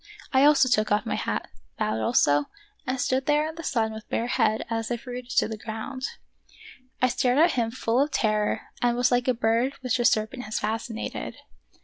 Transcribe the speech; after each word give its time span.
I 0.33 0.45
also 0.45 0.67
took 0.67 0.91
off 0.91 1.05
my 1.05 1.13
hat, 1.13 1.47
bowed 1.77 1.99
also, 2.01 2.45
and 2.87 2.99
stood 2.99 3.27
there 3.27 3.47
in 3.47 3.53
the 3.53 3.61
sun 3.63 3.93
with 3.93 4.09
bare 4.09 4.25
head 4.25 4.65
as 4.67 4.89
if 4.89 5.05
rooted 5.05 5.29
to 5.37 5.47
the 5.47 5.59
ground. 5.59 6.07
I 7.03 7.07
stared 7.07 7.37
at 7.37 7.51
him 7.51 7.69
full 7.69 8.01
of 8.01 8.09
terror 8.09 8.61
and 8.81 8.97
was 8.97 9.11
like 9.11 9.27
a 9.27 9.33
bird 9.35 9.73
which 9.81 9.99
a 9.99 10.05
serpent 10.05 10.45
has 10.45 10.57
fascinated. 10.57 11.35